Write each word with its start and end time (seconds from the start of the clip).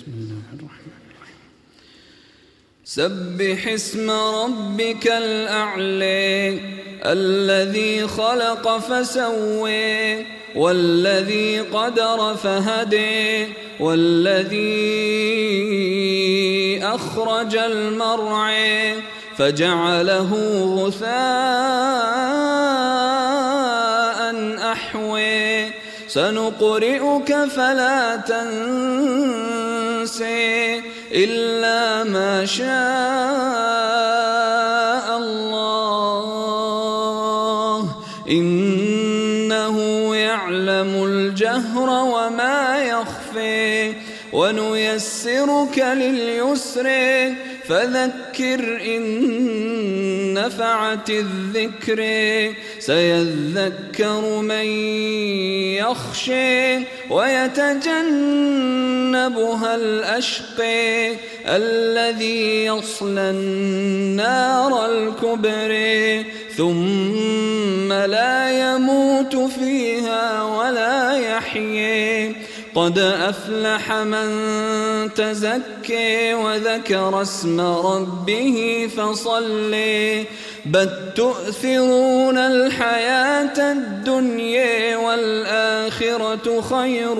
بسم 0.00 0.12
الله 0.16 0.48
الرحمن 0.56 1.00
الرحيم. 1.10 1.40
سبح 2.84 3.68
اسم 3.68 4.10
ربك 4.10 5.06
الأعلى 5.06 6.60
الذي 7.04 8.06
خلق 8.06 8.78
فسوي 8.78 10.26
والذي 10.56 11.60
قدر 11.60 12.34
فهدي 12.34 13.46
والذي 13.80 14.80
أخرج 16.82 17.56
المرعى 17.56 18.96
فجعله 19.36 20.30
غثاء 20.78 21.10
أحوي 24.72 25.70
سنقرئك 26.08 27.44
فلا 27.44 28.16
تنسي 30.00 30.82
إلا 31.12 32.04
ما 32.04 32.46
شاء 32.46 32.66
الله. 35.18 36.70
إنه 38.30 39.76
يعلم 40.16 41.04
الجهر 41.04 41.88
وما 41.88 42.78
يخفي. 42.78 43.94
ونيسرك 44.32 45.78
لليسر 45.78 46.88
فذكر 47.68 48.80
إن 48.96 50.34
نفعت 50.34 51.10
الذكر. 51.10 52.00
سيذكر 52.78 54.40
من 54.40 54.66
يخشي 55.76 56.78
ويتجنبها 57.10 58.04
الأشقي 59.74 61.16
الذي 61.46 62.64
يصلى 62.64 63.30
النار 63.30 64.86
الكبري 64.86 66.26
ثم 66.56 67.92
لا 67.92 68.74
يموت 68.74 69.36
فيها 69.36 70.42
ولا 70.42 71.16
يحيي 71.16 72.36
قد 72.74 72.98
أفلح 72.98 73.92
من 73.92 74.28
تزكي 75.14 76.34
وذكر 76.34 77.22
اسم 77.22 77.60
ربه 77.60 78.88
فصلي. 78.96 80.24
بل 80.64 80.90
تؤثرون 81.16 82.38
الحياة 82.38 83.72
الدنيا 83.72 84.96
والآخرة 84.96 86.60
خير 86.60 87.18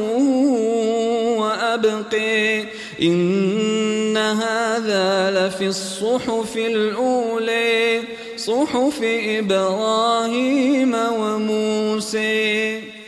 وأبقي. 1.39 2.65
إن 3.03 4.17
هذا 4.17 5.31
لفي 5.31 5.67
الصحف 5.67 6.56
الأولى 6.56 8.01
صحف 8.37 9.01
إبراهيم 9.03 10.95
وموسى. 10.95 13.00